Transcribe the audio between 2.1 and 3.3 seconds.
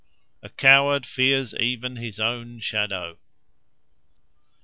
own shadow.